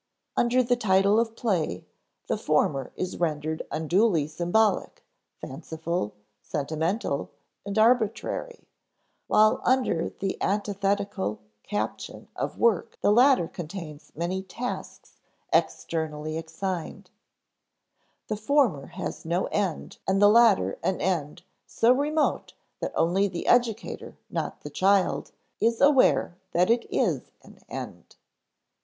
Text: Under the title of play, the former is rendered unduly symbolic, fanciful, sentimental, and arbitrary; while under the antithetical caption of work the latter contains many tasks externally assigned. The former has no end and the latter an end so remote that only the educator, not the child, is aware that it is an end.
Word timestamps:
Under 0.35 0.63
the 0.63 0.75
title 0.75 1.19
of 1.19 1.35
play, 1.35 1.85
the 2.25 2.35
former 2.35 2.91
is 2.95 3.19
rendered 3.19 3.61
unduly 3.69 4.25
symbolic, 4.27 5.03
fanciful, 5.39 6.15
sentimental, 6.41 7.29
and 7.67 7.77
arbitrary; 7.77 8.67
while 9.27 9.61
under 9.63 10.09
the 10.09 10.41
antithetical 10.41 11.39
caption 11.61 12.29
of 12.35 12.57
work 12.57 12.97
the 13.01 13.11
latter 13.11 13.47
contains 13.47 14.11
many 14.15 14.41
tasks 14.41 15.17
externally 15.53 16.35
assigned. 16.35 17.11
The 18.27 18.37
former 18.37 18.87
has 18.87 19.23
no 19.23 19.45
end 19.51 19.99
and 20.07 20.19
the 20.19 20.29
latter 20.29 20.79
an 20.81 20.99
end 20.99 21.43
so 21.67 21.91
remote 21.91 22.55
that 22.79 22.91
only 22.95 23.27
the 23.27 23.45
educator, 23.45 24.17
not 24.31 24.61
the 24.61 24.71
child, 24.71 25.31
is 25.59 25.79
aware 25.79 26.39
that 26.53 26.71
it 26.71 26.87
is 26.91 27.29
an 27.43 27.61
end. 27.69 28.15